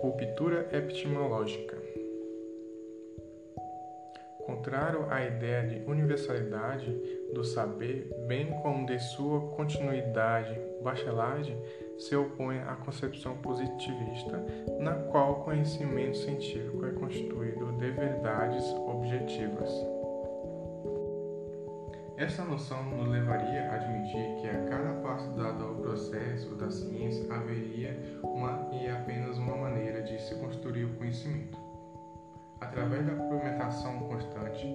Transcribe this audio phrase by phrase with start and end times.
[0.00, 1.76] Ruptura epistemológica.
[4.46, 6.90] Contrário à ideia de universalidade
[7.34, 11.54] do saber, bem como de sua continuidade, Bachelard
[11.98, 14.42] se opõe à concepção positivista,
[14.78, 19.70] na qual o conhecimento científico é constituído de verdades objetivas.
[22.20, 24.59] Essa noção nos levaria a admitir que a
[27.70, 31.56] haveria uma e apenas uma maneira de se construir o conhecimento.
[32.60, 34.66] Através da complementação constante,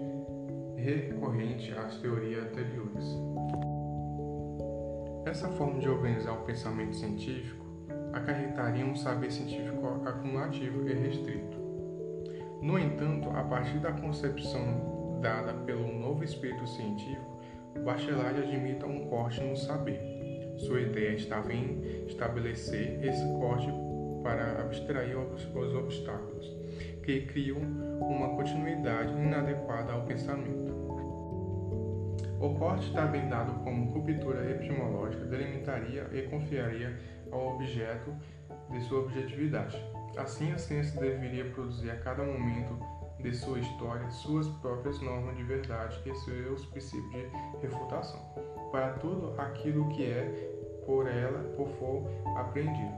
[0.78, 3.06] recorrente às teorias anteriores.
[5.26, 7.66] Essa forma de organizar o pensamento científico
[8.14, 11.58] acarretaria um saber científico acumulativo e restrito.
[12.62, 17.42] No entanto, a partir da concepção dada pelo novo espírito científico,
[17.84, 20.25] Bachelard admita um corte no saber.
[20.58, 23.68] Sua ideia estava em estabelecer esse corte
[24.24, 26.46] para abstrair os, os obstáculos,
[27.04, 30.74] que criam uma continuidade inadequada ao pensamento.
[32.40, 37.00] O corte, também dado como ruptura epistemológica, delimitaria e confiaria
[37.32, 38.14] ao objeto
[38.72, 39.78] de sua objetividade.
[40.18, 42.78] Assim, a ciência deveria produzir a cada momento
[43.20, 47.28] de sua história suas próprias normas de verdade e seus princípios de
[47.62, 48.20] refutação,
[48.72, 50.55] para tudo aquilo que é
[50.86, 52.04] por ela por for
[52.38, 52.94] aprendido.